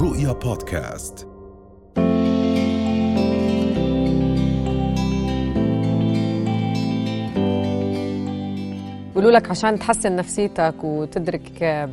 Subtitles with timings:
[0.00, 1.26] رؤيا بودكاست.
[9.08, 11.88] بيقولوا لك عشان تحسن نفسيتك وتدرك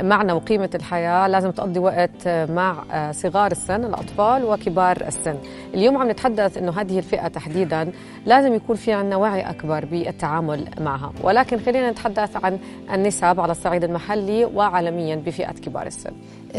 [0.00, 5.36] معنى وقيمة الحياة لازم تقضي وقت مع صغار السن الأطفال وكبار السن.
[5.74, 7.92] اليوم عم نتحدث أنه هذه الفئة تحديدا
[8.26, 11.12] لازم يكون في عندنا وعي أكبر بالتعامل معها.
[11.22, 12.58] ولكن خلينا نتحدث عن
[12.92, 16.12] النسب على الصعيد المحلي وعالميا بفئة كبار السن.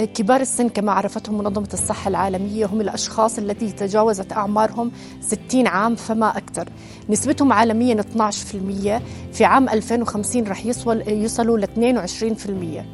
[0.06, 6.38] كبار السن كما عرفتهم منظمة الصحة العالمية هم الأشخاص التي تجاوزت أعمارهم 60 عام فما
[6.38, 6.70] أكثر.
[7.10, 9.02] نسبتهم عالميا 12%
[9.34, 12.86] في عام 2050 رح يصل يصلوا ل 22%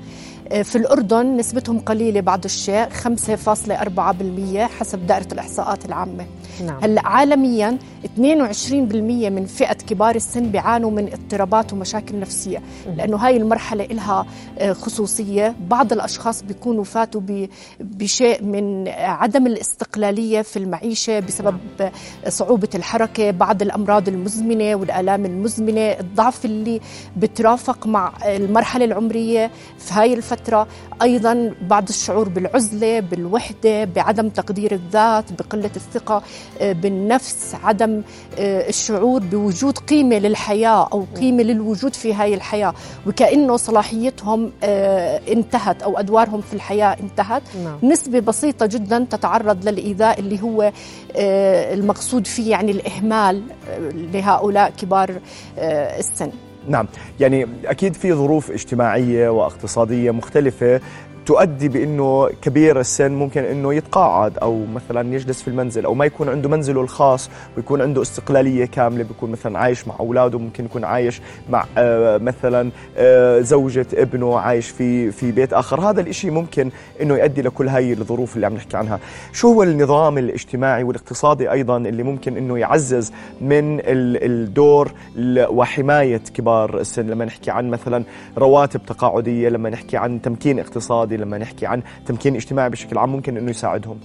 [0.64, 6.26] في الأردن نسبتهم قليلة بعض الشيء 5.4% حسب دائرة الإحصاءات العامة.
[6.62, 6.84] نعم.
[6.84, 8.14] هلا عالميا 22%
[9.30, 12.62] من فئة كبار السن بيعانوا من اضطرابات ومشاكل نفسية.
[12.98, 14.26] لأنه هاي المرحلة لها
[14.60, 15.56] آه، خصوصية.
[15.70, 17.22] بعض الأشخاص بيكونوا فاتوا
[17.80, 21.58] بشيء من عدم الاستقلالية في المعيشة بسبب
[22.28, 26.82] صعوبة الحركة بعض الأمراض المزمنة والآلام المزمنة الضعف اللي
[27.18, 30.68] بترافق مع المرحلة العمرية في هاي الفترة.
[31.02, 36.14] أيضا بعض الشعور بالعزلة بالوحدة بعدم تقدير الذات بقلة الثقة.
[36.16, 36.22] آه،
[36.62, 38.02] بالنفس عدم
[38.40, 42.74] آه، الشعور بوجود قيمة للحياة أو قيمة للوجود في هاي الحياة.
[43.08, 47.44] وكأنه صلاحيتهم آه، انتهت أو أدوارهم في الحياة انتهت.
[47.64, 47.92] نعم.
[47.92, 50.72] نسبة بسيطة جدا تتعرض للإيذاء اللي هو
[51.16, 53.44] المقصود فيه يعني الإهمال
[54.14, 55.12] لهؤلاء كبار
[55.58, 56.32] السن.
[56.68, 56.88] نعم.
[57.20, 60.82] يعني أكيد في ظروف اجتماعية واقتصادية مختلفة
[61.26, 66.30] تؤدي بإنه كبير السن ممكن إنه يتقاعد أو مثلا يجلس في المنزل أو ما يكون
[66.30, 71.22] عنده منزله الخاص ويكون عنده استقلالية كاملة بيكون مثلا عايش مع أولاده ممكن يكون عايش
[71.50, 75.82] مع آه مثلا آه زوجة ابنه عايش في في بيت آخر.
[75.90, 76.70] هذا الشيء ممكن
[77.02, 79.00] إنه يؤدي لكل هاي الظروف اللي عم نحكي عنها.
[79.34, 83.12] شو هو النظام الاجتماعي والاقتصادي أيضا اللي ممكن إنه يعزز
[83.42, 84.92] من الدور
[85.38, 88.04] وحماية كبار السن؟ لما نحكي عن مثلا
[88.38, 93.10] رواتب تقاعدية لما نحكي عن تمكين اقتصادي الاقتصادي لما نحكي عن تمكين اجتماعي بشكل عام
[93.10, 94.00] ممكن إنه يساعدهم.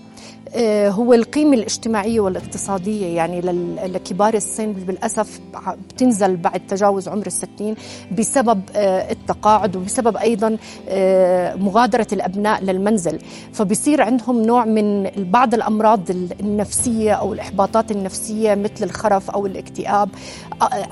[0.55, 3.41] آه، هو القيمة الاجتماعية والاقتصادية يعني
[3.87, 5.41] لكبار السن للأسف
[5.89, 7.75] بتنزل بعد تجاوز عمر الستين
[8.19, 10.57] بسبب آه، التقاعد وبسبب أيضا
[10.89, 13.19] آه، مغادرة الأبناء للمنزل.
[13.53, 16.11] فبصير عندهم نوع من بعض الأمراض
[16.41, 20.09] النفسية أو الإحباطات النفسية مثل الخرف أو الاكتئاب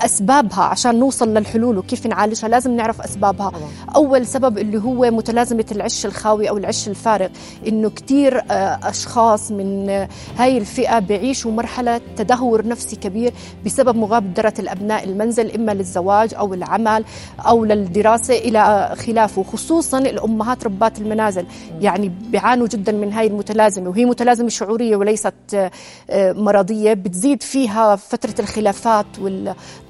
[0.05, 3.51] أسبابها عشان نوصل للحلول وكيف نعالجها لازم نعرف أسبابها.
[3.95, 7.27] أول سبب اللي هو متلازمة العش الخاوي أو العش الفارغ
[7.67, 8.41] إنه كتير
[8.83, 9.89] أشخاص من
[10.37, 13.33] هاي الفئة بيعيشوا مرحلة تدهور نفسي كبير
[13.65, 17.05] بسبب مغادرة الأبناء المنزل إما للزواج أو العمل
[17.39, 21.45] أو للدراسة إلى خلافه خصوصا الأمهات ربات المنازل.
[21.81, 28.35] يعني بيعانوا جدا من هاي المتلازمة وهي متلازمة شعورية وليست آه، مرضية بتزيد فيها فترة
[28.39, 29.05] الخلافات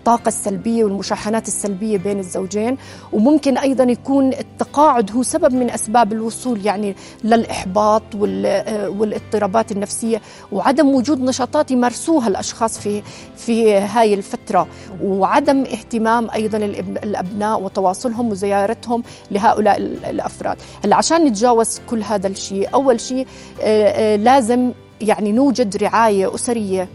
[0.07, 2.77] والطاقة السلبية والمشاحنات السلبية بين الزوجين
[3.13, 10.21] وممكن أيضا يكون التقاعد هو سبب من أسباب الوصول يعني للإحباط آه، والاضطراب الاضطرابات النفسية
[10.51, 13.03] وعدم وجود نشاطات يمارسوها الأشخاص في
[13.35, 14.67] في هاي الفترة.
[15.03, 16.57] وعدم اهتمام أيضا
[17.03, 19.77] الأبناء وتواصلهم وزيارتهم لهؤلاء
[20.09, 20.57] الأفراد.
[20.83, 23.27] هلا عشان نتجاوز كل هذا الشيء أول شيء
[23.61, 26.89] آه، آه، لازم يعني نوجد رعاية أسرية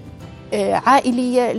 [0.55, 1.53] آه، عائلية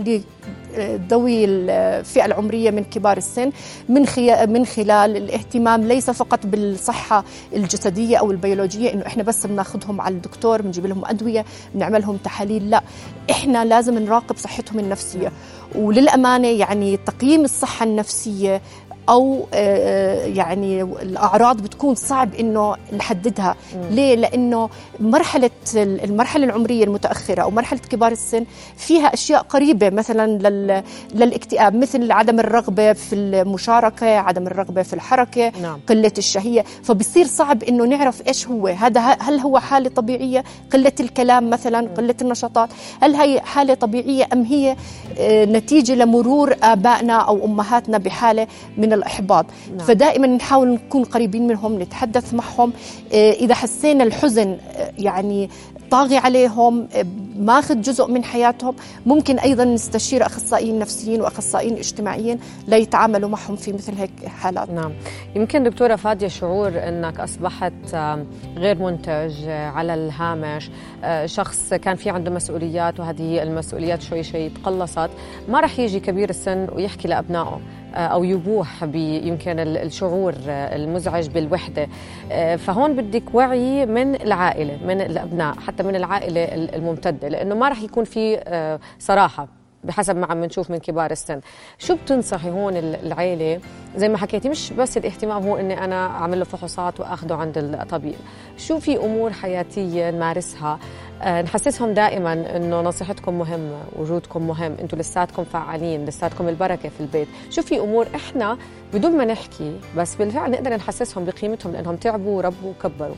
[1.10, 3.50] ذوي الفئة العمرية من كبار السن
[3.88, 4.06] من
[4.48, 10.62] من خلال الاهتمام ليس فقط بالصحة الجسدية أو البيولوجية إنه إحنا بس بناخذهم على الدكتور
[10.62, 12.82] بنجيب لهم أدوية بنعمل لهم تحاليل لا.
[13.30, 15.32] إحنا لازم نراقب صحتهم النفسية.
[15.74, 18.62] وللأمانة يعني تقييم الصحة النفسية
[19.08, 23.56] أو آه، يعني الأعراض بتكون صعب إنه نحددها.
[23.90, 24.70] ليه لأنه
[25.00, 28.44] مرحلة المرحلة العمرية المتأخرة أو مرحلة كبار السن
[28.76, 30.26] فيها أشياء قريبة مثلا
[31.14, 35.80] للاكتئاب مثل عدم الرغبة في المشاركة عدم الرغبة في الحركة نعم.
[35.88, 41.50] قلة الشهية فبصير صعب إنه نعرف إيش هو هذا هل هو حالة طبيعية قلة الكلام
[41.50, 41.88] مثلا.
[41.96, 42.68] قلة النشاطات
[43.00, 44.76] هل هي حالة طبيعية أم هي
[45.18, 48.46] آه، نتيجة لمرور آبائنا أو أمهاتنا بحالة
[48.76, 49.46] من الإحباط
[49.76, 49.86] نعم.
[49.86, 52.72] فدائما نحاول نكون قريبين منهم نتحدث معهم.
[53.12, 55.50] آه، إذا حسينا الحزن آه، يعني
[55.90, 57.06] طاغي عليهم آه،
[57.38, 58.74] ماخذ جزء من حياتهم
[59.06, 62.38] ممكن أيضا نستشير أخصائيين نفسيين وأخصائيين اجتماعيين
[62.68, 64.70] ليتعاملوا معهم في مثل هيك حالات.
[64.70, 64.92] نعم.
[65.36, 67.72] يمكن دكتورة فادية شعور إنك أصبحت
[68.56, 70.70] غير منتج على الهامش.
[71.24, 75.10] شخص كان في عنده مسؤوليات وهذه المسؤوليات شوي شوي تقلصت.
[75.48, 77.60] ما راح يجي كبير السن ويحكي لأبنائه.
[77.94, 81.88] أو يبوح يمكن الشعور المزعج بالوحدة.
[82.56, 88.04] فهون بدك وعي من العائلة من الأبناء حتى من العائلة الممتدة لأنه ما راح يكون
[88.04, 88.40] في
[88.98, 89.48] صراحة.
[89.84, 91.40] بحسب ما عم نشوف من كبار السن.
[91.78, 93.60] شو بتنصحي هون العيلة؟
[93.96, 98.14] زي ما حكيتي مش بس الاهتمام هو إني أنا أعمل له فحوصات وأخده عند الطبيب.
[98.56, 100.78] شو في أمور حياتية نمارسها؟
[101.22, 104.76] آه، نحسسهم دائما إنه نصيحتكم مهمة وجودكم مهم.
[104.80, 107.28] أنتم لساتكم فعالين لساتكم البركة في البيت.
[107.50, 108.58] شو في أمور إحنا
[108.94, 113.16] بدون ما نحكي بس بالفعل نقدر نحسسهم بقيمتهم لأنهم تعبوا وربوا وكبروا.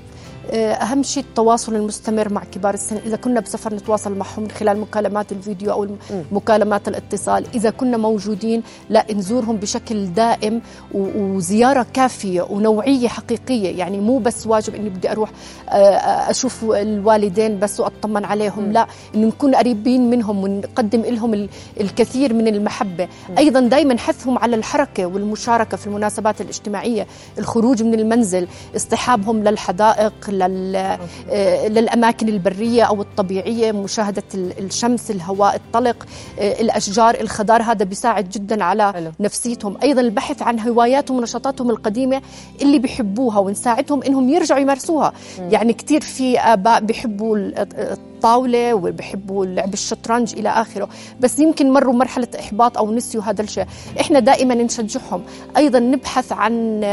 [0.53, 2.97] أهم شيء التواصل المستمر مع كبار السن.
[2.97, 5.87] إذا كنا بسفر نتواصل معهم من خلال مكالمات الفيديو أو
[6.33, 7.45] مكالمات الاتصال.
[7.55, 10.63] إذا كنا موجودين لا نزورهم بشكل دائم
[10.95, 13.79] وزيارة كافية ونوعية حقيقية.
[13.79, 15.31] يعني مو بس واجب إني بدي أروح
[15.69, 18.73] آه، أشوف الوالدين بس وأطمن عليهم.
[18.73, 21.49] لا انه نكون قريبين منهم ونقدم لهم
[21.81, 23.09] الكثير من المحبة.
[23.39, 27.07] أيضا دائما حثهم على الحركة والمشاركة في المناسبات الاجتماعية.
[27.39, 30.36] الخروج من المنزل اصطحابهم للحدائق لل...
[30.36, 30.36] آه،
[31.69, 36.07] للأماكن البرية أو الطبيعية مشاهدة الشمس الهواء الطلق
[36.39, 39.13] آه، الأشجار الخضار هذا بيساعد جدا على حلو.
[39.21, 42.23] نفسيتهم أيضا البحث عن هواياتهم ونشاطاتهم القديمة
[42.63, 45.43] اللي بيحبوها ونساعدهم إنهم يرجعوا يمارسوها م.
[45.51, 47.37] يعني كثير في آباء بيحبوا
[48.17, 50.89] الطاولة وبحبوا لعب الشطرنج إلى آخره.
[51.21, 53.67] بس يمكن مروا مرحلة إحباط أو نسيوا هذا الشيء.
[54.01, 55.23] إحنا دائما نشجعهم.
[55.57, 56.85] أيضا نبحث عن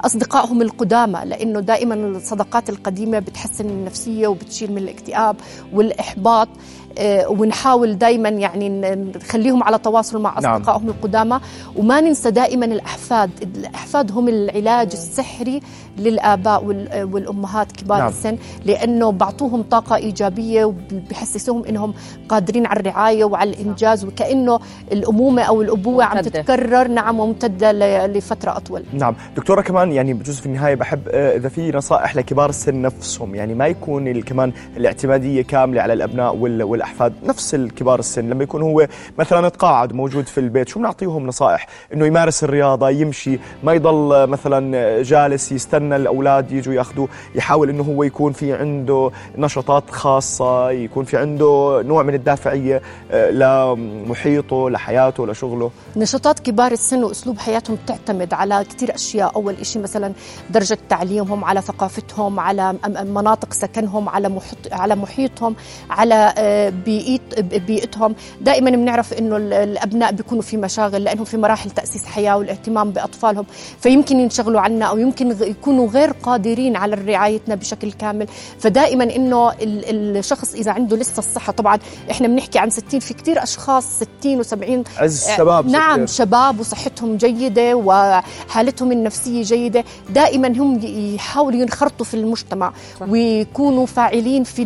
[0.00, 5.36] أصدقائهم القدامى لأنه دائما الصداقات القديمة بتحسن النفسية وبتشيل من الاكتئاب
[5.72, 6.48] والإحباط.
[6.48, 6.87] آه،
[7.28, 8.68] ونحاول دائما يعني
[9.16, 10.54] نخليهم على تواصل مع نعم.
[10.54, 10.90] أصدقائهم نعم.
[10.90, 11.40] القدامى
[11.76, 15.60] وما ننسى دائما الأحفاد الأحفاد هم العلاج السحري
[15.98, 16.64] للآباء
[17.04, 18.08] والأمهات كبار نعم.
[18.08, 21.94] السن لأنه بعطوهم طاقة إيجابية وبحسسوهم إنهم
[22.28, 24.60] قادرين على الرعاية وعلى الإنجاز وكأنه
[24.92, 27.72] الأمومة أو الأبوة عم تتكرر نعم وممتدة
[28.06, 32.48] لفترة أطول نعم دكتورة كمان يعني بجوز في النهاية بحب آه، إذا في نصائح لكبار
[32.50, 37.12] السن نفسهم يعني ما يكون كمان الاعتمادية كاملة على الأبناء وال الأحفاد.
[37.24, 38.86] نفس الكبار السن لما يكون هو
[39.18, 45.02] مثلا تقاعد موجود في البيت شو بنعطيهم نصائح؟ إنه يمارس الرياضة يمشي ما يضل مثلا
[45.02, 51.16] جالس يستنى الأولاد يجوا ياخذوه يحاول إنه هو يكون في عنده نشاطات خاصة يكون في
[51.16, 58.64] عنده نوع من الدافعية آه، لمحيطه لحياته لشغله نشاطات كبار السن وأسلوب حياتهم تعتمد على
[58.64, 59.36] كثير أشياء.
[59.36, 60.12] أول شيء مثلا
[60.50, 65.56] درجة تعليمهم على ثقافتهم على مناطق سكنهم على محيط على محيطهم
[65.90, 66.34] على
[66.78, 68.14] آه، بيئت بيئتهم.
[68.40, 73.46] دائما بنعرف إنه الأبناء بيكونوا في مشاغل لأنهم في مراحل تأسيس حياة والاهتمام بأطفالهم.
[73.80, 78.26] فيمكن ينشغلوا عنا أو يمكن يكونوا غير قادرين على رعايتنا بشكل كامل.
[78.58, 81.78] فدائما إنه الشخص إذا عنده لسه الصحة طبعا
[82.10, 83.84] إحنا بنحكي عن 60 في كثير أشخاص
[84.20, 89.84] 60 و70 عز شباب نعم شباب وصحتهم جيدة وحالتهم النفسية جيدة.
[90.10, 90.80] دائما هم
[91.14, 93.08] يحاولوا ينخرطوا في المجتمع صح.
[93.08, 94.64] ويكونوا فاعلين في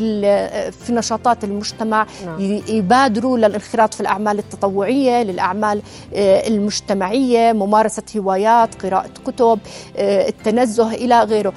[0.70, 1.91] في نشاطات المجتمع.
[2.26, 2.40] نعم.
[2.68, 5.82] يبادروا للانخراط في الأعمال التطوعية للأعمال
[6.14, 9.58] آه، المجتمعية ممارسة هوايات قراءة كتب
[9.96, 11.52] آه، التنزه إلى غيره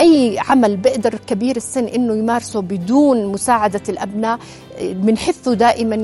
[0.00, 4.38] أي عمل بقدر كبير السن أنه يمارسه بدون مساعدة الأبناء
[4.80, 5.96] بنحثه دائما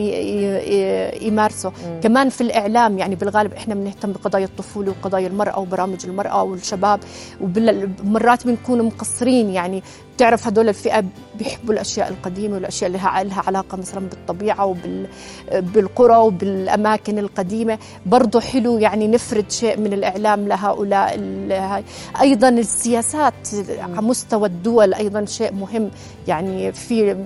[1.23, 2.00] يمارسه مم.
[2.00, 7.00] كمان في الإعلام يعني بالغالب إحنا بنهتم بقضايا الطفولة وقضايا المرأة وبرامج المرأة والشباب
[7.41, 9.82] ومرات بنكون مقصرين يعني
[10.20, 11.05] بتعرف هدول الفئة
[11.39, 14.77] بيحبوا الأشياء القديمة والأشياء اللي لها علاقة مثلا بالطبيعة
[15.53, 17.79] وبالقرى وبالأماكن القديمة.
[18.06, 21.20] برضه حلو يعني نفرد شيء من الإعلام لهؤلاء
[22.20, 23.34] أيضا السياسات
[23.79, 25.91] على مستوى الدول أيضا شيء مهم.
[26.29, 27.17] يعني في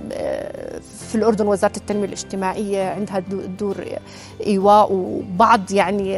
[1.09, 3.19] في الأردن وزارة التنمية الاجتماعية عندها
[3.59, 3.85] دور
[4.47, 6.17] إيواء وبعض يعني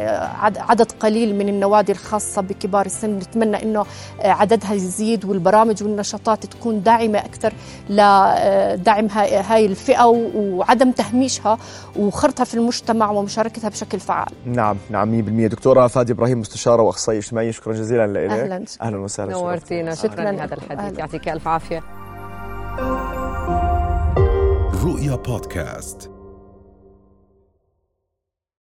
[0.59, 3.09] عدد قليل من النوادي الخاصة بكبار السن.
[3.09, 3.85] نتمنى أنه
[4.19, 7.53] عددها يزيد والبرامج والنشاطات تكون داعمة أكثر
[7.89, 9.07] لدعم
[9.49, 10.05] هاي الفئة
[10.35, 11.57] وعدم تهميشها
[11.95, 14.27] وخرطها في المجتمع ومشاركتها بشكل فعال.
[14.45, 18.31] نعم نعم 100% دكتورة فادي إبراهيم مستشارة وأخصائية اجتماعية شكرا جزيلا لك.
[18.31, 18.65] أهلا.
[18.81, 19.31] أهلا وسهلا.
[19.31, 19.95] نورتينا.
[19.95, 20.31] شكرا.
[20.31, 20.99] لهذا الحديث.
[20.99, 21.83] يعطيك ألف عافية.
[24.83, 26.16] رؤيا بودكاست.